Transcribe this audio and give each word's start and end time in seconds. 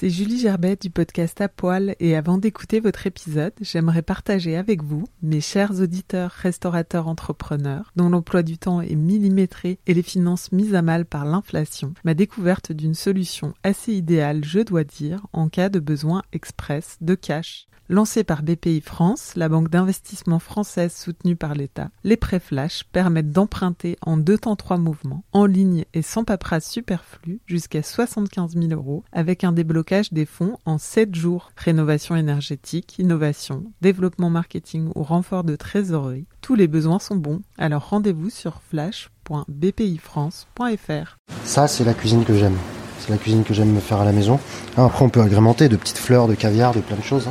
C'est 0.00 0.10
Julie 0.10 0.38
Gerbet 0.38 0.76
du 0.76 0.90
podcast 0.90 1.40
À 1.40 1.48
Poil 1.48 1.96
et 1.98 2.14
avant 2.14 2.38
d'écouter 2.38 2.78
votre 2.78 3.08
épisode, 3.08 3.52
j'aimerais 3.60 4.02
partager 4.02 4.56
avec 4.56 4.80
vous, 4.80 5.02
mes 5.22 5.40
chers 5.40 5.80
auditeurs, 5.80 6.30
restaurateurs, 6.30 7.08
entrepreneurs, 7.08 7.90
dont 7.96 8.08
l'emploi 8.08 8.44
du 8.44 8.58
temps 8.58 8.80
est 8.80 8.94
millimétré 8.94 9.80
et 9.88 9.94
les 9.94 10.04
finances 10.04 10.52
mises 10.52 10.76
à 10.76 10.82
mal 10.82 11.04
par 11.04 11.24
l'inflation, 11.24 11.94
ma 12.04 12.14
découverte 12.14 12.70
d'une 12.70 12.94
solution 12.94 13.54
assez 13.64 13.92
idéale, 13.92 14.44
je 14.44 14.60
dois 14.60 14.84
dire, 14.84 15.26
en 15.32 15.48
cas 15.48 15.68
de 15.68 15.80
besoin 15.80 16.22
express 16.32 16.96
de 17.00 17.16
cash. 17.16 17.66
Lancée 17.90 18.22
par 18.22 18.42
BPI 18.42 18.82
France, 18.82 19.32
la 19.34 19.48
banque 19.48 19.70
d'investissement 19.70 20.40
française 20.40 20.94
soutenue 20.94 21.36
par 21.36 21.54
l'État, 21.54 21.88
les 22.04 22.18
prêts 22.18 22.38
flash 22.38 22.84
permettent 22.92 23.32
d'emprunter 23.32 23.96
en 24.02 24.18
deux 24.18 24.36
temps 24.36 24.56
trois 24.56 24.76
mouvements, 24.76 25.24
en 25.32 25.46
ligne 25.46 25.86
et 25.94 26.02
sans 26.02 26.22
paperasse 26.22 26.68
superflue, 26.68 27.40
jusqu'à 27.46 27.82
75 27.82 28.58
000 28.58 28.66
euros, 28.72 29.04
avec 29.10 29.42
un 29.42 29.52
déblocage 29.52 30.12
des 30.12 30.26
fonds 30.26 30.58
en 30.66 30.76
7 30.76 31.14
jours. 31.14 31.50
Rénovation 31.56 32.14
énergétique, 32.14 32.98
innovation, 32.98 33.64
développement 33.80 34.28
marketing 34.28 34.90
ou 34.94 35.02
renfort 35.02 35.44
de 35.44 35.56
trésorerie, 35.56 36.26
tous 36.42 36.56
les 36.56 36.68
besoins 36.68 36.98
sont 36.98 37.16
bons, 37.16 37.40
alors 37.56 37.88
rendez-vous 37.88 38.28
sur 38.28 38.60
flash.bpifrance.fr. 38.68 41.16
Ça, 41.44 41.66
c'est 41.66 41.84
la 41.84 41.94
cuisine 41.94 42.26
que 42.26 42.34
j'aime. 42.34 42.58
C'est 42.98 43.08
la 43.08 43.16
cuisine 43.16 43.44
que 43.44 43.54
j'aime 43.54 43.72
me 43.72 43.80
faire 43.80 44.02
à 44.02 44.04
la 44.04 44.12
maison. 44.12 44.38
Après, 44.76 45.06
on 45.06 45.08
peut 45.08 45.22
agrémenter 45.22 45.70
de 45.70 45.76
petites 45.76 45.96
fleurs, 45.96 46.28
de 46.28 46.34
caviar, 46.34 46.74
de 46.74 46.80
plein 46.80 46.98
de 46.98 47.02
choses. 47.02 47.30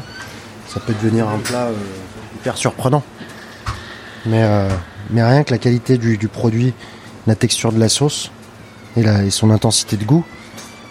Ça 0.67 0.79
peut 0.81 0.93
devenir 1.01 1.29
un 1.29 1.39
plat 1.39 1.67
euh, 1.67 1.73
hyper 2.35 2.57
surprenant. 2.57 3.03
Mais, 4.25 4.43
euh, 4.43 4.69
mais 5.09 5.23
rien 5.23 5.43
que 5.43 5.51
la 5.51 5.57
qualité 5.57 5.97
du, 5.97 6.17
du 6.17 6.27
produit, 6.27 6.73
la 7.25 7.35
texture 7.35 7.71
de 7.71 7.79
la 7.79 7.89
sauce 7.89 8.31
et 8.97 9.29
son 9.29 9.51
intensité 9.51 9.95
de 9.95 10.03
goût, 10.03 10.25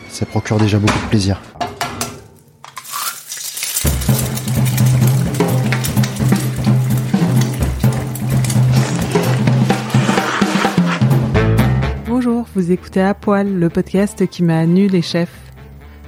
ça 0.08 0.27
procure 0.27 0.58
déjà 0.58 0.78
beaucoup 0.78 0.98
de 0.98 1.08
plaisir. 1.08 1.41
Bonjour, 12.06 12.47
vous 12.54 12.70
écoutez 12.70 13.02
À 13.02 13.12
Poil, 13.12 13.52
le 13.52 13.69
podcast 13.69 14.27
qui 14.27 14.42
m'a 14.42 14.64
nu 14.66 14.86
les 14.86 15.02
chefs. 15.02 15.45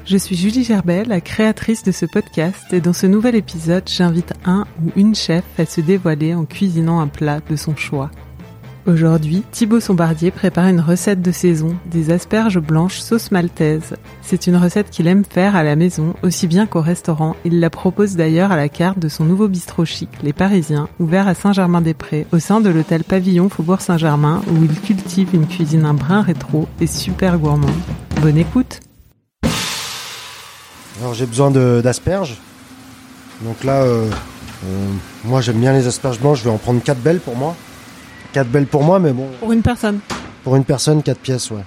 Je 0.08 0.16
suis 0.16 0.36
Julie 0.36 0.64
Gerbet, 0.64 1.04
la 1.04 1.20
créatrice 1.20 1.82
de 1.82 1.92
ce 1.92 2.06
podcast, 2.06 2.64
et 2.72 2.80
dans 2.80 2.94
ce 2.94 3.06
nouvel 3.06 3.34
épisode, 3.34 3.82
j'invite 3.86 4.32
un 4.46 4.64
ou 4.82 4.90
une 4.96 5.14
chef 5.14 5.44
à 5.58 5.66
se 5.66 5.82
dévoiler 5.82 6.34
en 6.34 6.46
cuisinant 6.46 7.00
un 7.00 7.08
plat 7.08 7.40
de 7.46 7.56
son 7.56 7.76
choix. 7.76 8.10
Aujourd'hui, 8.86 9.42
Thibaut 9.50 9.80
Sombardier 9.80 10.30
prépare 10.30 10.68
une 10.68 10.80
recette 10.80 11.20
de 11.20 11.30
saison, 11.30 11.76
des 11.90 12.10
asperges 12.10 12.58
blanches 12.58 13.00
sauce 13.00 13.30
maltaise. 13.30 13.96
C'est 14.22 14.46
une 14.46 14.56
recette 14.56 14.88
qu'il 14.88 15.08
aime 15.08 15.26
faire 15.26 15.54
à 15.54 15.62
la 15.62 15.76
maison, 15.76 16.14
aussi 16.22 16.46
bien 16.46 16.64
qu'au 16.64 16.80
restaurant. 16.80 17.36
Il 17.44 17.60
la 17.60 17.68
propose 17.68 18.16
d'ailleurs 18.16 18.50
à 18.50 18.56
la 18.56 18.70
carte 18.70 18.98
de 18.98 19.10
son 19.10 19.26
nouveau 19.26 19.46
bistrot 19.46 19.84
chic, 19.84 20.08
Les 20.22 20.32
Parisiens, 20.32 20.88
ouvert 21.00 21.28
à 21.28 21.34
Saint-Germain-des-Prés, 21.34 22.26
au 22.32 22.38
sein 22.38 22.62
de 22.62 22.70
l'hôtel 22.70 23.04
Pavillon 23.04 23.50
Faubourg 23.50 23.82
Saint-Germain, 23.82 24.40
où 24.50 24.64
il 24.64 24.80
cultive 24.80 25.34
une 25.34 25.46
cuisine 25.46 25.84
un 25.84 25.92
brin 25.92 26.22
rétro 26.22 26.66
et 26.80 26.86
super 26.86 27.38
gourmande. 27.38 27.68
Bonne 28.22 28.38
écoute 28.38 28.80
Alors 31.00 31.14
j'ai 31.14 31.26
besoin 31.26 31.50
d'asperges. 31.50 32.36
Donc 33.42 33.62
là, 33.62 33.82
euh, 33.82 34.08
euh, 34.66 34.86
moi 35.24 35.40
j'aime 35.40 35.58
bien 35.58 35.72
les 35.72 35.86
asperges 35.86 36.18
blanches, 36.18 36.40
je 36.40 36.44
vais 36.44 36.50
en 36.50 36.58
prendre 36.58 36.82
4 36.82 36.98
belles 36.98 37.20
pour 37.20 37.36
moi. 37.36 37.54
4 38.32 38.48
belles 38.48 38.66
pour 38.66 38.82
moi, 38.82 38.98
mais 38.98 39.12
bon, 39.12 39.28
Pour 39.40 39.52
une 39.52 39.62
personne. 39.62 40.00
Pour 40.42 40.56
une 40.56 40.64
personne, 40.64 41.02
4 41.02 41.18
pièces, 41.18 41.50
ouais. 41.50 41.64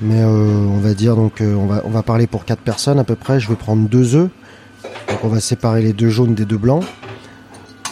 Mais 0.00 0.22
euh, 0.22 0.26
on 0.26 0.78
va 0.78 0.94
dire 0.94 1.16
donc 1.16 1.40
on 1.40 1.66
va 1.66 1.82
on 1.84 1.90
va 1.90 2.02
parler 2.02 2.26
pour 2.26 2.44
4 2.44 2.60
personnes 2.60 2.98
à 2.98 3.04
peu 3.04 3.16
près. 3.16 3.38
Je 3.38 3.48
vais 3.48 3.56
prendre 3.56 3.88
deux 3.88 4.14
œufs. 4.14 4.30
Donc 5.08 5.24
on 5.24 5.28
va 5.28 5.40
séparer 5.40 5.82
les 5.82 5.92
deux 5.92 6.08
jaunes 6.08 6.34
des 6.34 6.44
deux 6.44 6.56
blancs. 6.56 6.84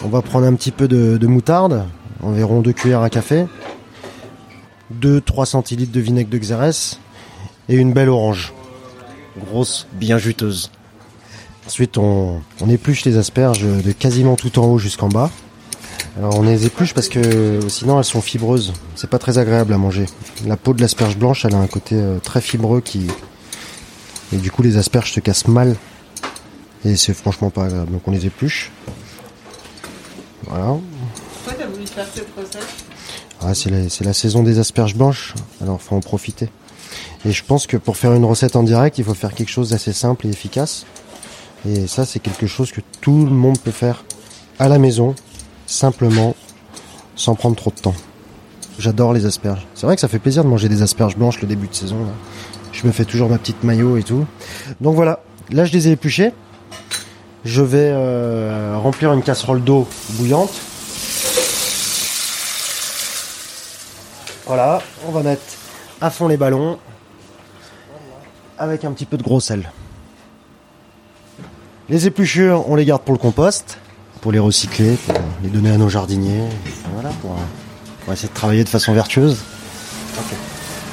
On 0.03 0.07
va 0.07 0.21
prendre 0.21 0.45
un 0.47 0.53
petit 0.53 0.71
peu 0.71 0.87
de, 0.87 1.17
de 1.17 1.27
moutarde, 1.27 1.85
environ 2.21 2.61
2 2.61 2.71
cuillères 2.71 3.01
à 3.01 3.09
café. 3.09 3.45
2-3 5.01 5.45
centilitres 5.45 5.91
de 5.91 5.99
vinaigre 5.99 6.29
de 6.29 6.37
Xérès 6.37 6.99
et 7.69 7.75
une 7.75 7.93
belle 7.93 8.09
orange. 8.09 8.53
Grosse, 9.45 9.87
bien 9.93 10.17
juteuse. 10.17 10.71
Ensuite 11.65 11.97
on, 11.97 12.41
on 12.61 12.69
épluche 12.69 13.03
les 13.05 13.17
asperges 13.17 13.63
de 13.63 13.91
quasiment 13.91 14.35
tout 14.35 14.57
en 14.59 14.65
haut 14.65 14.77
jusqu'en 14.77 15.09
bas. 15.09 15.29
Alors 16.17 16.39
on 16.39 16.41
les 16.41 16.65
épluche 16.65 16.93
parce 16.93 17.09
que 17.09 17.59
sinon 17.67 17.99
elles 17.99 18.05
sont 18.05 18.21
fibreuses. 18.21 18.73
C'est 18.95 19.09
pas 19.09 19.19
très 19.19 19.37
agréable 19.37 19.73
à 19.73 19.77
manger. 19.77 20.05
La 20.45 20.57
peau 20.57 20.73
de 20.73 20.81
l'asperge 20.81 21.17
blanche, 21.17 21.45
elle 21.45 21.53
a 21.53 21.59
un 21.59 21.67
côté 21.67 21.95
euh, 21.95 22.19
très 22.19 22.41
fibreux 22.41 22.81
qui 22.81 23.07
et 24.33 24.37
du 24.37 24.49
coup 24.49 24.63
les 24.63 24.77
asperges 24.77 25.13
se 25.13 25.19
cassent 25.19 25.47
mal 25.47 25.75
et 26.85 26.95
c'est 26.95 27.13
franchement 27.13 27.49
pas 27.49 27.65
agréable. 27.65 27.91
Donc 27.91 28.07
on 28.07 28.11
les 28.11 28.25
épluche. 28.25 28.71
Voilà. 30.45 30.75
Pourquoi 31.33 31.53
t'as 31.53 31.67
voulu 31.67 31.85
faire 31.85 32.07
cette 32.13 32.27
recette 32.35 32.67
Ah, 33.41 33.53
c'est 33.53 33.69
la, 33.69 33.89
c'est 33.89 34.03
la 34.03 34.13
saison 34.13 34.41
des 34.41 34.57
asperges 34.57 34.95
blanches. 34.95 35.33
Alors 35.61 35.81
faut 35.81 35.95
en 35.95 35.99
profiter. 35.99 36.49
Et 37.27 37.33
je 37.33 37.43
pense 37.43 37.67
que 37.67 37.75
pour 37.75 37.97
faire 37.97 38.13
une 38.13 38.23
recette 38.23 38.55
en 38.55 38.63
direct, 38.63 38.99
il 38.99 39.03
faut 39.03 39.13
faire 39.13 39.33
quelque 39.33 39.49
chose 39.49 39.71
d'assez 39.71 39.91
simple 39.91 40.27
et 40.27 40.29
efficace. 40.29 40.85
Et 41.67 41.85
ça, 41.85 42.05
c'est 42.05 42.19
quelque 42.19 42.47
chose 42.47 42.71
que 42.71 42.79
tout 43.01 43.25
le 43.25 43.33
monde 43.33 43.59
peut 43.59 43.71
faire 43.71 44.05
à 44.59 44.69
la 44.69 44.79
maison, 44.79 45.13
simplement, 45.65 46.37
sans 47.17 47.35
prendre 47.35 47.57
trop 47.57 47.69
de 47.69 47.81
temps. 47.81 47.95
J'adore 48.79 49.11
les 49.11 49.25
asperges. 49.25 49.67
C'est 49.75 49.85
vrai 49.85 49.95
que 49.95 50.01
ça 50.01 50.07
fait 50.07 50.19
plaisir 50.19 50.45
de 50.45 50.49
manger 50.49 50.69
des 50.69 50.81
asperges 50.81 51.17
blanches 51.17 51.41
le 51.41 51.49
début 51.49 51.67
de 51.67 51.75
saison. 51.75 51.97
Je 52.71 52.87
me 52.87 52.93
fais 52.93 53.03
toujours 53.03 53.27
ma 53.27 53.37
petite 53.37 53.61
maillot 53.61 53.97
et 53.97 54.03
tout. 54.03 54.25
Donc 54.79 54.95
voilà, 54.95 55.21
là 55.49 55.65
je 55.65 55.73
les 55.73 55.89
ai 55.89 55.91
épluchés. 55.91 56.31
Je 57.43 57.61
vais 57.61 57.89
euh, 57.91 58.77
remplir 58.77 59.11
une 59.11 59.21
casserole 59.21 59.61
d'eau 59.61 59.85
bouillante. 60.11 60.53
Voilà, 64.45 64.81
on 65.05 65.11
va 65.11 65.23
mettre 65.23 65.43
à 65.99 66.09
fond 66.09 66.29
les 66.29 66.37
ballons 66.37 66.77
avec 68.57 68.85
un 68.85 68.91
petit 68.91 69.05
peu 69.05 69.17
de 69.17 69.23
gros 69.23 69.39
sel. 69.39 69.71
Les 71.89 72.05
épluchures, 72.07 72.69
on 72.69 72.75
les 72.75 72.85
garde 72.85 73.01
pour 73.03 73.13
le 73.13 73.19
compost, 73.19 73.77
pour 74.21 74.31
les 74.31 74.39
recycler, 74.39 74.95
pour 75.05 75.15
les 75.43 75.49
donner 75.49 75.71
à 75.71 75.77
nos 75.77 75.89
jardiniers. 75.89 76.43
Voilà, 76.93 77.09
pour, 77.21 77.35
pour 78.03 78.13
essayer 78.13 78.29
de 78.29 78.33
travailler 78.33 78.63
de 78.63 78.69
façon 78.69 78.93
vertueuse. 78.93 79.37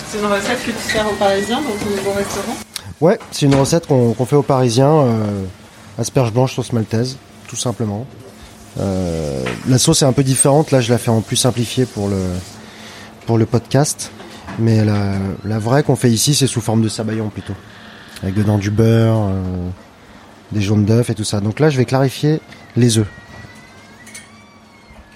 C'est 0.09 0.19
une 0.19 0.27
recette 0.27 0.65
que 0.65 0.71
tu 0.71 0.93
sers 0.93 1.07
aux 1.11 1.15
Parisiens 1.17 1.61
dans 1.61 1.71
ton 1.71 1.91
nouveau 1.91 2.13
restaurant 2.13 2.57
Ouais, 3.01 3.19
c'est 3.33 3.47
une 3.47 3.57
recette 3.57 3.87
qu'on 3.89 4.15
fait 4.25 4.37
aux 4.37 4.43
Parisiens, 4.43 4.93
euh, 4.93 5.45
asperges 5.99 6.33
blanches 6.33 6.55
sauce 6.55 6.73
maltaise, 6.73 7.17
tout 7.49 7.57
simplement. 7.57 8.07
Euh, 8.79 9.45
la 9.69 9.79
sauce 9.79 10.03
est 10.03 10.07
un 10.07 10.13
peu 10.13 10.23
différente, 10.23 10.71
là 10.71 10.81
je 10.81 10.93
la 10.93 10.99
fais 10.99 11.11
en 11.11 11.21
plus 11.21 11.37
simplifiée 11.37 11.87
pour 11.87 12.09
le, 12.09 12.23
pour 13.27 13.37
le 13.37 13.47
podcast. 13.47 14.13
Mais 14.59 14.85
la, 14.85 15.15
la 15.45 15.59
vraie 15.59 15.83
qu'on 15.83 15.97
fait 15.97 16.11
ici, 16.11 16.35
c'est 16.35 16.47
sous 16.47 16.61
forme 16.61 16.83
de 16.83 16.89
sabayon 16.89 17.29
plutôt. 17.29 17.55
Avec 18.23 18.35
dedans 18.35 18.59
du 18.59 18.71
beurre, 18.71 19.29
euh, 19.29 19.69
des 20.53 20.63
jaunes 20.63 20.85
d'œufs 20.85 21.11
et 21.11 21.15
tout 21.15 21.25
ça. 21.25 21.41
Donc 21.41 21.61
là 21.61 21.71
je 21.71 21.77
vais 21.77 21.85
clarifier 21.85 22.41
les 22.77 22.99
œufs. 22.99 23.09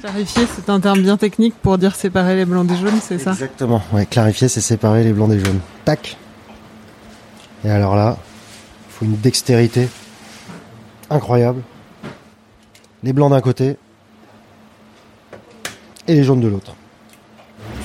Clarifier, 0.00 0.46
c'est 0.54 0.70
un 0.70 0.78
terme 0.78 1.00
bien 1.00 1.16
technique 1.16 1.54
pour 1.60 1.76
dire 1.78 1.94
séparer 1.96 2.36
les 2.36 2.44
blancs 2.44 2.66
des 2.66 2.76
jaunes, 2.76 3.00
c'est 3.02 3.18
ça? 3.18 3.32
Exactement. 3.32 3.82
Ouais, 3.92 4.06
clarifier, 4.06 4.48
c'est 4.48 4.60
séparer 4.60 5.02
les 5.02 5.12
blancs 5.12 5.30
des 5.30 5.40
jaunes. 5.44 5.60
Tac. 5.84 6.16
Et 7.64 7.70
alors 7.70 7.96
là, 7.96 8.16
il 8.88 8.92
faut 8.92 9.04
une 9.04 9.16
dextérité 9.16 9.88
incroyable. 11.10 11.62
Les 13.02 13.12
blancs 13.12 13.30
d'un 13.30 13.40
côté 13.40 13.76
et 16.06 16.14
les 16.14 16.22
jaunes 16.24 16.40
de 16.40 16.48
l'autre. 16.48 16.74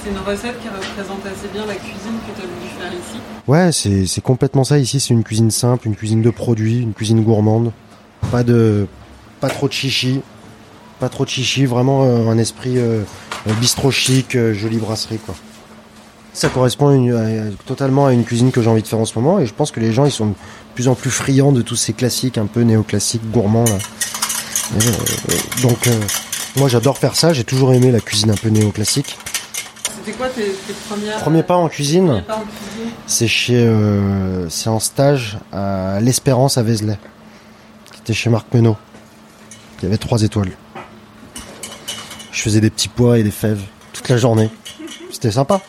C'est 0.04 0.10
une 0.10 0.18
recette 0.18 0.60
qui 0.62 0.68
représente 0.68 1.26
assez 1.26 1.48
bien 1.54 1.66
la 1.66 1.76
cuisine 1.76 2.18
que 2.28 2.36
tu 2.36 2.42
as 2.42 2.46
voulu 2.46 2.68
faire 2.78 2.92
ici. 2.92 3.22
Ouais, 3.48 3.72
c'est 3.72 4.06
c'est 4.06 4.20
complètement 4.20 4.66
ça. 4.66 4.78
Ici, 4.78 5.00
c'est 5.00 5.14
une 5.14 5.24
cuisine 5.24 5.50
simple, 5.50 5.88
une 5.88 5.96
cuisine 5.96 6.22
de 6.22 6.30
produits, 6.30 6.82
une 6.82 6.94
cuisine 6.94 7.24
gourmande. 7.24 7.72
Pas 8.30 8.44
de, 8.44 8.88
pas 9.40 9.48
trop 9.50 9.70
de 9.70 9.74
chichi, 9.74 10.20
pas 11.00 11.08
trop 11.08 11.24
de 11.24 11.30
chichi. 11.30 11.66
Vraiment 11.66 12.04
euh, 12.04 12.28
un 12.28 12.38
esprit 12.38 12.78
euh, 12.78 13.04
euh, 13.48 13.54
bistrot 13.62 13.92
chic, 13.92 14.36
euh, 14.36 14.54
jolie 14.54 14.78
brasserie 14.78 15.20
quoi. 15.20 15.36
Ça 16.34 16.50
correspond 16.50 17.08
totalement 17.66 18.08
à 18.08 18.12
une 18.12 18.26
cuisine 18.26 18.52
que 18.52 18.62
j'ai 18.62 18.70
envie 18.70 18.82
de 18.82 18.88
faire 18.88 19.00
en 19.00 19.06
ce 19.06 19.18
moment 19.18 19.40
et 19.40 19.46
je 19.46 19.54
pense 19.54 19.72
que 19.72 19.80
les 19.80 19.94
gens 19.94 20.04
ils 20.06 20.12
sont 20.12 20.28
de 20.30 20.34
plus 20.74 20.88
en 20.88 20.96
plus 20.96 21.12
friands 21.12 21.52
de 21.52 21.62
tous 21.62 21.76
ces 21.76 21.94
classiques 21.94 22.40
un 22.40 22.48
peu 22.48 22.62
néoclassiques, 22.62 23.22
gourmands 23.30 23.66
donc 25.62 25.88
moi 26.58 26.68
j'adore 26.70 26.98
faire 26.98 27.16
ça, 27.16 27.34
j'ai 27.34 27.44
toujours 27.44 27.72
aimé 27.72 27.92
la 27.92 28.00
cuisine 28.00 28.32
un 28.32 28.36
peu 28.36 28.50
néoclassique. 28.50 29.16
C'était 30.04 30.18
quoi 30.18 30.28
tes, 30.28 30.52
tes 30.52 30.74
premières... 30.90 31.18
Premier 31.20 31.44
pas 31.44 31.56
en 31.56 31.70
cuisine, 31.70 32.08
premiers 32.08 32.22
pas 32.24 32.36
en 32.36 32.42
cuisine 32.42 32.92
c'est 33.08 33.28
chez 33.28 33.66
euh, 33.66 34.50
c'est 34.50 34.70
en 34.70 34.80
stage 34.80 35.38
à 35.54 36.00
l'Espérance 36.02 36.58
à 36.58 36.64
Vézelay. 36.64 36.98
C'était 37.96 38.14
chez 38.14 38.30
Marc 38.30 38.54
Menot. 38.54 38.76
Il 39.80 39.84
y 39.84 39.88
avait 39.88 39.98
trois 39.98 40.22
étoiles. 40.24 40.52
Je 42.32 42.42
faisais 42.42 42.60
des 42.60 42.70
petits 42.70 42.90
pois 42.90 43.18
et 43.20 43.24
des 43.24 43.32
fèves 43.32 43.62
toute 43.94 44.10
la 44.10 44.18
journée. 44.18 44.50
C'était 45.12 45.32
sympa. 45.32 45.62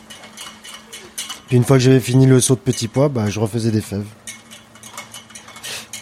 Puis 1.47 1.55
une 1.55 1.63
fois 1.63 1.77
que 1.77 1.83
j'avais 1.83 1.99
fini 1.99 2.25
le 2.25 2.41
saut 2.41 2.55
de 2.55 2.59
petits 2.59 2.87
pois, 2.89 3.07
bah, 3.07 3.29
je 3.29 3.39
refaisais 3.39 3.71
des 3.71 3.81
fèves. 3.81 4.07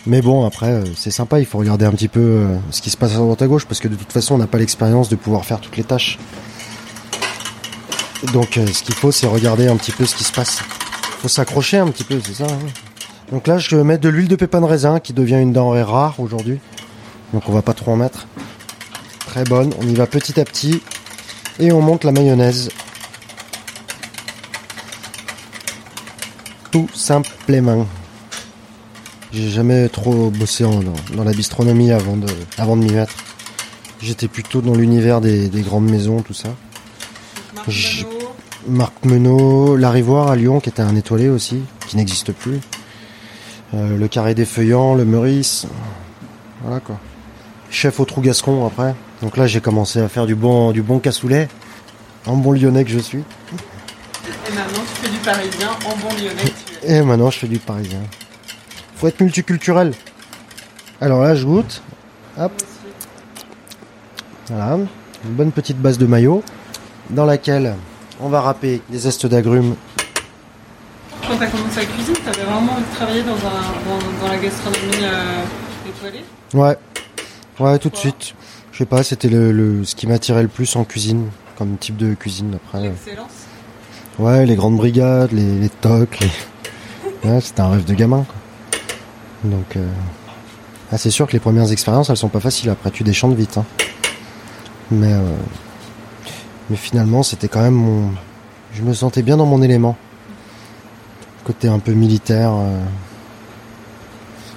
Mais 0.05 0.21
bon, 0.21 0.45
après, 0.45 0.71
euh, 0.71 0.83
c'est 0.95 1.11
sympa, 1.11 1.39
il 1.39 1.45
faut 1.45 1.59
regarder 1.59 1.85
un 1.85 1.91
petit 1.91 2.07
peu 2.07 2.19
euh, 2.19 2.57
ce 2.71 2.81
qui 2.81 2.89
se 2.89 2.97
passe 2.97 3.13
à 3.13 3.17
droite 3.17 3.41
à 3.41 3.47
gauche, 3.47 3.65
parce 3.65 3.79
que 3.79 3.87
de 3.87 3.95
toute 3.95 4.11
façon, 4.11 4.35
on 4.35 4.37
n'a 4.37 4.47
pas 4.47 4.57
l'expérience 4.57 5.07
de 5.07 5.15
pouvoir 5.15 5.45
faire 5.45 5.61
toutes 5.61 5.77
les 5.77 5.83
tâches. 5.83 6.17
Donc, 8.31 8.57
euh, 8.57 8.65
ce 8.67 8.83
qu'il 8.83 8.95
faut, 8.95 9.11
c'est 9.11 9.27
regarder 9.27 9.67
un 9.67 9.75
petit 9.75 9.91
peu 9.91 10.05
ce 10.05 10.15
qui 10.15 10.23
se 10.23 10.31
passe. 10.31 10.61
faut 11.21 11.27
s'accrocher 11.27 11.77
un 11.77 11.87
petit 11.89 12.03
peu, 12.03 12.19
c'est 12.23 12.33
ça. 12.35 12.45
hein. 12.45 12.57
Donc 13.31 13.47
là, 13.47 13.57
je 13.57 13.75
vais 13.75 13.83
mettre 13.83 14.01
de 14.03 14.09
l'huile 14.09 14.27
de 14.27 14.35
pépin 14.35 14.61
de 14.61 14.65
raisin, 14.65 14.99
qui 14.99 15.13
devient 15.13 15.39
une 15.41 15.51
denrée 15.53 15.83
rare 15.83 16.19
aujourd'hui. 16.19 16.59
Donc, 17.33 17.43
on 17.47 17.51
va 17.51 17.61
pas 17.61 17.73
trop 17.73 17.91
en 17.91 17.95
mettre. 17.97 18.27
Très 19.25 19.43
bonne, 19.43 19.73
on 19.79 19.87
y 19.87 19.93
va 19.93 20.07
petit 20.07 20.39
à 20.39 20.45
petit. 20.45 20.81
Et 21.59 21.71
on 21.71 21.81
monte 21.81 22.03
la 22.03 22.11
mayonnaise. 22.11 22.69
Tout 26.71 26.89
simplement. 26.93 27.85
J'ai 29.31 29.49
jamais 29.49 29.89
trop 29.89 30.29
bossé 30.29 30.63
en- 30.63 30.81
dans, 31.15 31.23
la 31.23 31.31
bistronomie 31.31 31.91
avant 31.91 32.15
de, 32.17 32.75
m'y 32.75 32.91
mettre. 32.91 33.13
J'étais 34.01 34.27
plutôt 34.27 34.61
dans 34.61 34.75
l'univers 34.75 35.21
des 35.21 35.49
grandes 35.61 35.89
maisons, 35.89 36.21
tout 36.21 36.33
ça. 36.33 36.49
Marc 37.67 37.71
Je- 37.71 38.05
Menot, 38.05 38.35
Marc 38.67 39.05
Menot, 39.05 39.75
l'Arivoire 39.77 40.29
à 40.31 40.35
Lyon, 40.35 40.59
qui 40.59 40.69
était 40.69 40.81
un 40.81 40.95
étoilé 40.95 41.29
aussi, 41.29 41.61
qui 41.87 41.97
n'existe 41.97 42.31
plus. 42.31 42.59
Euh, 43.73 43.97
le 43.97 44.07
Carré 44.07 44.35
des 44.35 44.45
Feuillants, 44.45 44.93
le 44.95 45.05
Meurice. 45.05 45.65
Voilà 46.63 46.79
quoi. 46.79 46.97
Chef 47.69 47.99
au 47.99 48.05
Trou 48.05 48.21
Gascon 48.21 48.65
après. 48.65 48.93
Donc 49.21 49.37
là, 49.37 49.47
j'ai 49.47 49.61
commencé 49.61 49.99
à 49.99 50.07
faire 50.07 50.25
du 50.25 50.35
bon, 50.35 50.71
du 50.71 50.81
bon 50.81 50.99
cassoulet. 50.99 51.47
En 52.25 52.35
bon 52.35 52.51
lyonnais 52.53 52.83
que 52.85 52.91
je 52.91 52.99
suis. 52.99 53.19
Et 53.19 54.53
maintenant, 54.55 54.79
tu 54.81 55.01
fais 55.01 55.09
du 55.09 55.17
parisien 55.17 55.69
en 55.85 55.97
bon 55.97 56.09
lyonnais. 56.15 56.53
Tu 56.81 56.87
es. 56.87 56.97
Et 56.97 57.01
maintenant, 57.01 57.31
je 57.31 57.39
fais 57.39 57.47
du 57.47 57.59
parisien. 57.59 57.99
Faut 58.95 59.07
être 59.07 59.19
multiculturel. 59.21 59.93
Alors 61.01 61.21
là, 61.23 61.35
je 61.35 61.45
goûte. 61.45 61.81
Hop. 62.39 62.51
Voilà. 64.49 64.75
Une 65.25 65.33
bonne 65.33 65.51
petite 65.51 65.77
base 65.79 65.97
de 65.97 66.05
maillot. 66.05 66.43
Dans 67.09 67.25
laquelle 67.25 67.75
on 68.21 68.29
va 68.29 68.41
râper 68.41 68.81
des 68.89 68.97
zestes 68.99 69.25
d'agrumes. 69.25 69.75
Quand 71.27 71.37
tu 71.37 71.43
as 71.43 71.47
commencé 71.47 71.79
la 71.81 71.85
cuisine, 71.85 72.15
tu 72.15 72.29
avais 72.29 72.43
vraiment 72.43 72.73
envie 72.73 72.83
de 72.83 72.95
travailler 72.95 73.23
dans, 73.23 73.31
un, 73.31 73.37
dans, 73.37 74.21
dans 74.25 74.31
la 74.31 74.37
gastronomie 74.37 75.03
euh, 75.03 75.43
étoilée? 75.89 76.23
Ouais. 76.53 76.77
Ouais, 77.59 77.79
tout 77.79 77.89
de 77.89 77.95
suite. 77.95 78.33
Je 78.71 78.77
sais 78.79 78.85
pas, 78.85 79.03
c'était 79.03 79.29
le, 79.29 79.51
le- 79.51 79.83
ce 79.85 79.95
qui 79.95 80.07
m'attirait 80.07 80.41
le 80.41 80.47
plus 80.47 80.75
en 80.75 80.83
cuisine, 80.83 81.29
comme 81.57 81.77
type 81.77 81.97
de 81.97 82.13
cuisine 82.15 82.55
après. 82.55 82.81
L'excellence 82.89 83.31
Ouais, 84.19 84.45
les 84.45 84.55
grandes 84.55 84.77
brigades, 84.77 85.31
les, 85.31 85.59
les 85.59 85.69
tocs, 85.69 86.19
les... 86.19 86.29
Ouais, 87.29 87.39
c'était 87.41 87.61
un 87.61 87.69
rêve 87.69 87.85
de 87.85 87.93
gamin, 87.93 88.25
quoi. 88.27 88.35
Donc, 89.49 89.75
euh... 89.77 89.87
ah, 90.91 90.97
c'est 90.97 91.09
sûr 91.11 91.25
que 91.27 91.33
les 91.33 91.39
premières 91.39 91.71
expériences, 91.71 92.09
elles 92.09 92.17
sont 92.17 92.27
pas 92.29 92.39
faciles. 92.41 92.69
Après, 92.69 92.91
tu 92.91 93.03
déchantes 93.03 93.33
vite, 93.35 93.57
hein. 93.57 93.65
Mais, 94.91 95.13
euh... 95.13 95.21
mais 96.69 96.75
finalement, 96.77 97.23
c'était 97.23 97.47
quand 97.47 97.61
même 97.61 97.73
mon... 97.73 98.11
Je 98.73 98.81
me 98.81 98.93
sentais 98.93 99.21
bien 99.21 99.37
dans 99.37 99.45
mon 99.45 99.61
élément. 99.61 99.95
Côté 101.43 101.67
un 101.67 101.79
peu 101.79 101.91
militaire. 101.91 102.51
euh, 102.53 102.79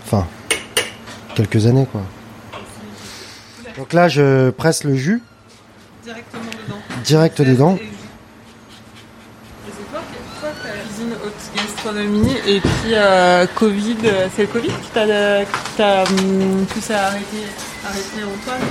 Enfin, 0.07 0.27
quelques 1.35 1.67
années, 1.67 1.87
quoi. 1.91 2.03
Donc 3.77 3.93
là, 3.93 4.09
je 4.09 4.51
presse 4.51 4.85
le 4.85 4.95
jus 4.95 5.21
directement 6.05 6.45
dedans. 6.45 6.79
direct 7.05 7.43
dedans. 7.43 7.75
Et, 7.77 7.91
c'est 9.67 9.91
toi 9.91 10.01
qui 10.13 10.89
cuisine 10.89 11.13
haute 11.25 11.35
gastronomie 11.57 12.37
et 12.47 12.61
puis 12.61 12.95
euh, 12.95 13.47
Covid, 13.57 13.97
euh, 14.05 14.29
c'est 14.35 14.43
le 14.43 14.49
Covid 14.49 14.69
qui 14.69 14.91
t'a 14.95 15.45
qui 15.45 15.77
t'a, 15.77 16.05
hum, 16.05 16.65
poussé 16.67 16.95
à 16.95 17.07
arrêter, 17.09 17.45
arrêter 17.85 18.23
Antoine? 18.23 18.69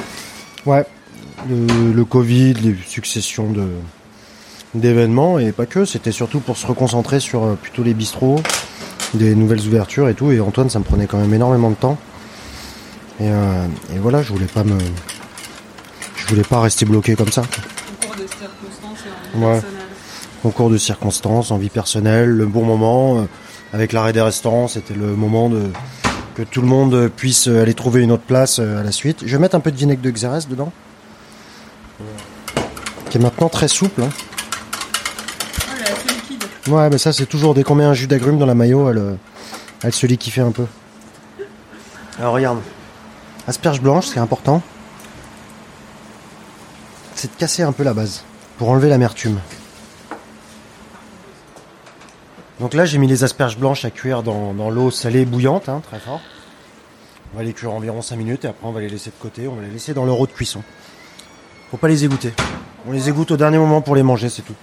Ouais, 0.65 0.85
le, 1.49 1.91
le 1.93 2.05
Covid, 2.05 2.53
les 2.55 2.75
successions 2.87 3.49
de 3.51 3.67
d'événements 4.73 5.39
et 5.39 5.53
pas 5.53 5.65
que, 5.65 5.85
c'était 5.85 6.11
surtout 6.11 6.41
pour 6.41 6.57
se 6.57 6.67
reconcentrer 6.67 7.21
sur 7.21 7.45
euh, 7.45 7.53
plutôt 7.55 7.81
les 7.81 7.93
bistrots, 7.93 8.41
des 9.13 9.33
nouvelles 9.33 9.65
ouvertures 9.67 10.09
et 10.09 10.13
tout. 10.15 10.31
Et 10.33 10.41
Antoine, 10.41 10.69
ça 10.69 10.79
me 10.79 10.83
prenait 10.83 11.07
quand 11.07 11.17
même 11.17 11.33
énormément 11.33 11.69
de 11.69 11.75
temps. 11.75 11.97
Et, 13.21 13.29
euh, 13.29 13.65
et 13.95 13.99
voilà, 13.99 14.21
je 14.21 14.33
voulais 14.33 14.47
pas 14.47 14.65
me, 14.65 14.77
je 16.17 16.27
voulais 16.27 16.43
pas 16.43 16.59
rester 16.59 16.83
bloqué 16.85 17.15
comme 17.15 17.31
ça. 17.31 17.43
au 17.43 18.05
cours 18.05 18.15
des 18.17 18.27
circonstances 18.27 18.99
et 19.33 19.37
en 19.37 19.39
Ouais. 19.41 19.53
personnel. 19.53 19.81
Au 20.43 20.49
cours 20.49 20.69
de 20.69 20.77
circonstances, 20.77 21.51
en 21.51 21.57
vie 21.57 21.69
personnelle, 21.69 22.29
le 22.29 22.45
bon 22.45 22.65
moment, 22.65 23.19
euh, 23.19 23.21
avec 23.71 23.93
l'arrêt 23.93 24.11
des 24.11 24.21
restaurants, 24.21 24.67
c'était 24.67 24.93
le 24.93 25.15
moment 25.15 25.49
de 25.49 25.61
que 26.35 26.43
tout 26.43 26.59
le 26.59 26.67
monde 26.67 27.09
puisse 27.15 27.47
aller 27.47 27.73
trouver 27.73 28.01
une 28.03 28.11
autre 28.11 28.23
place 28.27 28.59
euh, 28.59 28.81
à 28.81 28.83
la 28.83 28.91
suite. 28.91 29.19
Je 29.25 29.31
vais 29.37 29.41
mettre 29.41 29.55
un 29.55 29.61
peu 29.61 29.71
de 29.71 29.77
vinaigre 29.77 30.01
de 30.01 30.11
Xérès 30.11 30.49
dedans, 30.49 30.73
qui 33.09 33.17
est 33.17 33.21
maintenant 33.21 33.49
très 33.49 33.67
souple. 33.67 34.03
hein. 34.03 34.09
Elle 35.75 35.81
est 35.87 35.91
assez 35.91 36.07
liquide. 36.09 36.43
Ouais, 36.67 36.89
mais 36.89 36.97
ça, 36.97 37.13
c'est 37.13 37.25
toujours 37.25 37.53
dès 37.53 37.63
qu'on 37.63 37.75
met 37.75 37.83
un 37.83 37.93
jus 37.93 38.07
d'agrumes 38.07 38.37
dans 38.39 38.45
la 38.45 38.55
maillot, 38.55 38.89
elle, 38.89 38.97
euh, 38.97 39.13
elle 39.83 39.93
se 39.93 40.05
liquifie 40.07 40.41
un 40.41 40.51
peu. 40.51 40.65
Alors, 42.19 42.33
regarde. 42.33 42.59
Asperge 43.47 43.81
blanche, 43.81 44.07
c'est 44.07 44.19
important. 44.19 44.61
C'est 47.13 47.31
de 47.31 47.37
casser 47.37 47.63
un 47.63 47.71
peu 47.71 47.83
la 47.83 47.93
base 47.93 48.23
pour 48.57 48.69
enlever 48.69 48.89
l'amertume. 48.89 49.39
Donc 52.59 52.73
là, 52.73 52.85
j'ai 52.85 52.97
mis 52.97 53.07
les 53.07 53.23
asperges 53.23 53.57
blanches 53.57 53.83
à 53.85 53.91
cuire 53.91 54.23
dans, 54.23 54.53
dans 54.53 54.69
l'eau 54.69 54.89
salée 54.89 55.25
bouillante, 55.25 55.67
hein, 55.69 55.81
très 55.87 55.99
fort. 55.99 56.21
On 57.33 57.37
va 57.37 57.43
les 57.43 57.51
cuire 57.53 57.73
environ 57.73 58.01
5 58.01 58.15
minutes 58.15 58.45
et 58.45 58.47
après 58.47 58.65
on 58.65 58.71
va 58.71 58.79
les 58.79 58.87
laisser 58.89 59.09
de 59.09 59.15
côté. 59.21 59.47
On 59.47 59.55
va 59.55 59.61
les 59.63 59.69
laisser 59.69 59.93
dans 59.93 60.05
leur 60.05 60.19
eau 60.19 60.25
de 60.25 60.31
cuisson. 60.31 60.63
Faut 61.75 61.79
pas 61.81 61.89
les 61.89 62.05
égoutter. 62.05 62.31
On 62.87 62.93
les 62.93 63.09
égoutte 63.09 63.31
au 63.31 63.35
dernier 63.35 63.57
moment 63.57 63.81
pour 63.81 63.97
les 63.97 64.01
manger, 64.01 64.29
c'est 64.29 64.43
tout. 64.43 64.53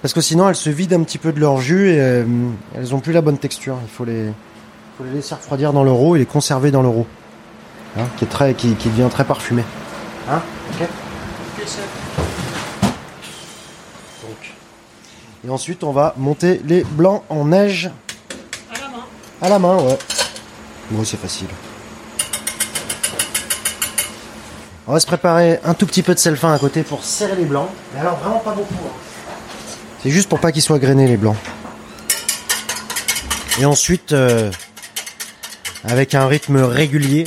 Parce 0.00 0.14
que 0.14 0.20
sinon, 0.20 0.48
elles 0.48 0.54
se 0.54 0.70
vident 0.70 1.00
un 1.00 1.02
petit 1.02 1.18
peu 1.18 1.32
de 1.32 1.40
leur 1.40 1.60
jus 1.60 1.90
et 1.90 2.00
euh, 2.00 2.24
elles 2.76 2.94
ont 2.94 3.00
plus 3.00 3.12
la 3.12 3.20
bonne 3.20 3.36
texture. 3.36 3.76
Il 3.82 3.88
faut 3.88 4.04
les, 4.04 4.26
faut 4.96 5.02
les 5.02 5.10
laisser 5.10 5.34
refroidir 5.34 5.72
dans 5.72 5.82
leur 5.82 6.00
eau 6.00 6.14
et 6.14 6.20
les 6.20 6.24
conserver 6.24 6.70
dans 6.70 6.82
leur 6.82 6.96
eau. 6.98 7.06
Hein, 7.98 8.04
qui, 8.16 8.26
est 8.26 8.28
très, 8.28 8.54
qui, 8.54 8.76
qui 8.76 8.88
devient 8.90 9.08
très 9.10 9.24
parfumé. 9.24 9.64
Hein. 10.30 10.40
Donc. 14.22 14.54
Et 15.44 15.50
ensuite, 15.50 15.82
on 15.82 15.90
va 15.90 16.14
monter 16.16 16.60
les 16.64 16.84
blancs 16.84 17.24
en 17.28 17.46
neige 17.46 17.90
À 18.72 18.78
la 18.78 18.86
main. 18.86 19.04
à 19.42 19.48
la 19.48 19.58
main, 19.58 19.82
ouais. 19.82 19.98
Bon, 20.92 21.02
c'est 21.04 21.18
facile. 21.18 21.48
On 24.88 24.92
va 24.92 25.00
se 25.00 25.06
préparer 25.06 25.58
un 25.64 25.74
tout 25.74 25.84
petit 25.86 26.02
peu 26.02 26.14
de 26.14 26.18
sel 26.18 26.36
fin 26.36 26.52
à 26.54 26.58
côté 26.58 26.82
pour 26.84 27.02
serrer 27.02 27.34
les 27.34 27.44
blancs. 27.44 27.68
Mais 27.92 28.00
alors, 28.00 28.16
vraiment 28.18 28.38
pas 28.38 28.52
beaucoup. 28.52 28.74
hein. 28.74 28.92
C'est 30.02 30.10
juste 30.10 30.28
pour 30.28 30.38
pas 30.38 30.52
qu'ils 30.52 30.62
soient 30.62 30.78
grainés, 30.78 31.08
les 31.08 31.16
blancs. 31.16 31.36
Et 33.58 33.64
ensuite, 33.64 34.12
euh, 34.12 34.52
avec 35.82 36.14
un 36.14 36.28
rythme 36.28 36.62
régulier, 36.62 37.24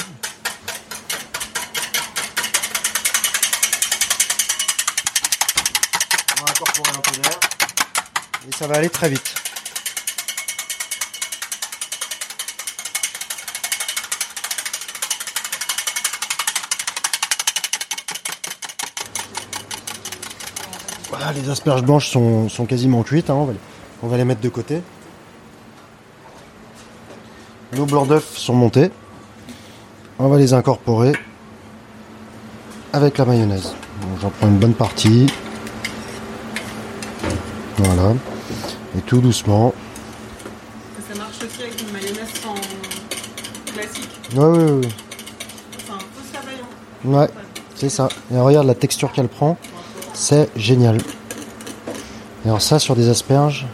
on 6.40 6.46
va 6.46 6.52
incorporer 6.52 6.92
un 6.96 7.02
peu. 7.02 7.12
Et 8.48 8.56
ça 8.58 8.68
va 8.68 8.76
aller 8.76 8.90
très 8.90 9.10
vite. 9.10 9.34
Voilà, 21.10 21.32
les 21.34 21.50
asperges 21.50 21.84
blanches 21.84 22.10
sont, 22.10 22.50
sont 22.50 22.66
quasiment 22.66 23.04
cuites. 23.04 23.30
hein, 23.30 23.36
on, 23.36 23.46
va 23.46 23.54
les, 23.54 23.60
on 24.04 24.08
va 24.08 24.18
les 24.18 24.26
mettre 24.26 24.42
de 24.42 24.50
côté. 24.50 24.82
Nos 27.76 27.86
blancs 27.86 28.08
d'œufs 28.08 28.38
sont 28.38 28.54
montés. 28.54 28.92
On 30.18 30.28
va 30.28 30.38
les 30.38 30.54
incorporer 30.54 31.14
avec 32.94 33.18
la 33.18 33.26
mayonnaise. 33.26 33.74
J'en 34.22 34.30
prends 34.30 34.48
une 34.48 34.58
bonne 34.58 34.74
partie. 34.74 35.28
Voilà. 37.78 38.14
Et 38.98 39.02
tout 39.02 39.20
doucement. 39.20 39.74
Ça 41.10 41.18
marche 41.18 41.38
aussi 41.44 41.62
avec 41.64 41.82
une 41.82 41.92
mayonnaise 41.92 42.30
sans 42.42 42.56
classique. 43.74 44.10
Ouais, 44.36 44.44
ouais, 44.46 44.72
ouais. 44.72 44.90
C'est 45.78 45.92
un 45.92 46.00
savaillant. 46.34 47.20
Ouais, 47.20 47.30
c'est 47.76 47.90
ça. 47.90 48.10
Et 48.34 48.38
regarde 48.38 48.68
la 48.68 48.76
texture 48.76 49.12
qu'elle 49.12 49.30
prend. 49.30 49.58
C'est 50.22 50.50
génial. 50.58 50.98
Alors 52.44 52.62
ça, 52.62 52.78
sur 52.78 52.94
des 52.94 53.08
asperges, 53.08 53.66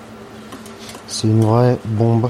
c'est 1.07 1.27
une 1.27 1.43
vraie 1.43 1.75
bombe. 1.85 2.29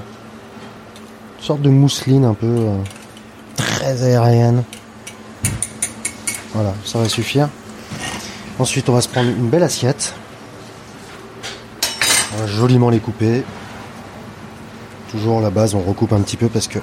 Une 1.38 1.44
sorte 1.44 1.62
de 1.62 1.70
mousseline 1.70 2.24
un 2.24 2.34
peu 2.34 2.48
euh, 2.48 2.78
très 3.58 4.04
aérienne. 4.04 4.64
Voilà, 6.54 6.74
ça 6.86 7.00
va 7.00 7.10
suffire. 7.10 7.50
Ensuite, 8.58 8.88
on 8.88 8.94
va 8.94 9.02
se 9.02 9.10
prendre 9.10 9.30
une 9.30 9.50
belle 9.50 9.64
assiette. 9.64 10.16
On 12.34 12.38
va 12.40 12.48
joliment 12.48 12.90
les 12.90 13.00
couper. 13.00 13.44
Toujours 15.12 15.42
la 15.42 15.50
base, 15.50 15.76
on 15.76 15.82
recoupe 15.82 16.14
un 16.14 16.22
petit 16.22 16.38
peu 16.38 16.48
parce 16.48 16.70
que 16.70 16.80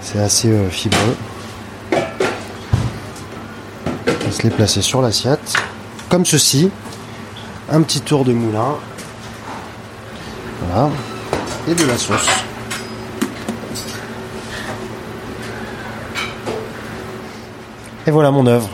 c'est 0.00 0.20
assez 0.20 0.48
euh, 0.48 0.70
fibreux. 0.70 1.16
On 4.30 4.32
va 4.32 4.38
se 4.38 4.42
les 4.44 4.50
placer 4.54 4.80
sur 4.80 5.02
l'assiette. 5.02 5.54
Comme 6.08 6.24
ceci. 6.24 6.70
Un 7.68 7.82
petit 7.82 8.00
tour 8.00 8.24
de 8.24 8.32
moulin. 8.32 8.76
Voilà. 10.62 10.88
Et 11.66 11.74
de 11.74 11.84
la 11.84 11.98
sauce. 11.98 12.28
Et 18.06 18.12
voilà 18.12 18.30
mon 18.30 18.46
œuvre. 18.46 18.70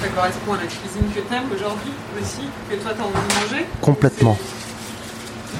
Ça 0.00 0.06
correspond 0.10 0.52
à 0.52 0.58
la 0.58 0.62
cuisine 0.68 1.02
que 1.12 1.20
t'aimes 1.28 1.50
aujourd'hui 1.52 1.90
aussi, 2.22 2.48
que 2.70 2.76
toi 2.76 2.92
t'as 2.96 3.02
envie 3.02 3.14
de 3.14 3.52
manger? 3.52 3.66
Complètement. 3.80 4.38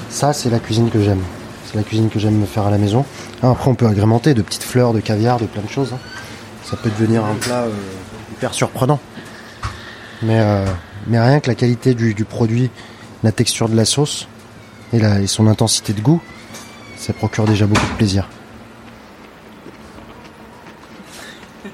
Ça, 0.09 0.31
c'est 0.31 0.49
la 0.49 0.59
cuisine 0.59 0.89
que 0.89 1.03
j'aime. 1.03 1.23
C'est 1.65 1.75
la 1.75 1.83
cuisine 1.83 2.09
que 2.09 2.19
j'aime 2.19 2.37
me 2.37 2.45
faire 2.45 2.67
à 2.67 2.71
la 2.71 2.77
maison. 2.77 3.03
Après, 3.43 3.69
on 3.69 3.75
peut 3.75 3.87
agrémenter 3.87 4.33
de 4.33 4.43
petites 4.43 4.63
fleurs, 4.63 4.93
de 4.93 5.01
caviar, 5.01 5.39
de 5.41 5.45
plein 5.45 5.61
de 5.61 5.69
choses. 5.69 5.91
hein. 5.91 5.99
Ça 6.63 6.77
peut 6.77 6.89
devenir 6.97 7.25
un 7.25 7.35
plat 7.35 7.63
euh, 7.63 7.71
hyper 8.31 8.53
surprenant. 8.53 9.01
Mais, 10.23 10.39
euh, 10.39 10.65
mais 11.07 11.19
rien 11.19 11.39
que 11.39 11.47
la 11.47 11.55
qualité 11.55 11.93
du, 11.93 12.13
du 12.13 12.25
produit, 12.25 12.69
la 13.23 13.31
texture 13.31 13.69
de 13.69 13.75
la 13.75 13.85
sauce 13.85 14.27
et, 14.93 14.99
la, 14.99 15.19
et 15.19 15.27
son 15.27 15.47
intensité 15.47 15.93
de 15.93 16.01
goût, 16.01 16.21
ça 16.97 17.13
procure 17.13 17.45
déjà 17.45 17.65
beaucoup 17.65 17.87
de 17.87 17.97
plaisir. 17.97 18.27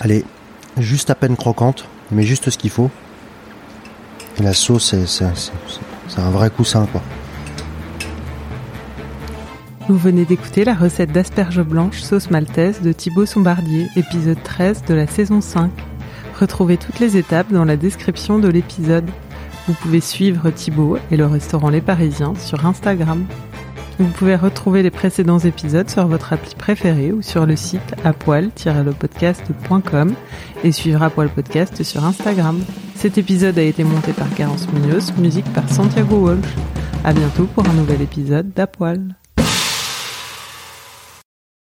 Allez, 0.00 0.24
juste 0.76 1.10
à 1.10 1.14
peine 1.14 1.36
croquante, 1.36 1.84
mais 2.10 2.24
juste 2.24 2.50
ce 2.50 2.58
qu'il 2.58 2.70
faut. 2.70 2.90
Et 4.38 4.42
la 4.42 4.54
sauce, 4.54 4.94
c'est 5.06 5.24
un 6.18 6.30
vrai 6.30 6.50
coussin, 6.50 6.86
quoi. 6.86 7.02
Vous 9.88 9.96
venez 9.96 10.24
d'écouter 10.26 10.64
la 10.64 10.74
recette 10.74 11.12
d'asperges 11.12 11.62
blanches 11.62 12.02
sauce 12.02 12.30
maltaise 12.30 12.82
de 12.82 12.92
Thibaut 12.92 13.24
Sombardier, 13.24 13.88
épisode 13.96 14.42
13 14.42 14.84
de 14.86 14.94
la 14.94 15.06
saison 15.06 15.40
5. 15.40 15.70
Retrouvez 16.40 16.76
toutes 16.76 17.00
les 17.00 17.16
étapes 17.16 17.52
dans 17.52 17.64
la 17.64 17.76
description 17.76 18.38
de 18.38 18.46
l'épisode. 18.48 19.10
Vous 19.66 19.74
pouvez 19.74 20.00
suivre 20.00 20.50
Thibaut 20.50 20.96
et 21.10 21.16
le 21.16 21.26
restaurant 21.26 21.68
Les 21.68 21.80
Parisiens 21.80 22.36
sur 22.36 22.64
Instagram. 22.64 23.26
Vous 23.98 24.06
pouvez 24.06 24.36
retrouver 24.36 24.84
les 24.84 24.92
précédents 24.92 25.40
épisodes 25.40 25.90
sur 25.90 26.06
votre 26.06 26.32
appli 26.32 26.54
préférée 26.54 27.10
ou 27.10 27.22
sur 27.22 27.44
le 27.44 27.56
site 27.56 27.96
apoil-lepodcast.com 28.04 30.14
et 30.62 30.70
suivre 30.70 31.02
Apoil 31.02 31.28
Podcast 31.28 31.82
sur 31.82 32.04
Instagram. 32.04 32.62
Cet 32.94 33.18
épisode 33.18 33.58
a 33.58 33.62
été 33.62 33.82
monté 33.82 34.12
par 34.12 34.32
Garance 34.34 34.72
Munoz, 34.72 35.12
musique 35.18 35.52
par 35.52 35.68
Santiago 35.68 36.18
Walsh. 36.18 36.54
À 37.02 37.12
bientôt 37.12 37.46
pour 37.46 37.68
un 37.68 37.72
nouvel 37.72 38.02
épisode 38.02 38.52
d'Apoil. 38.52 39.17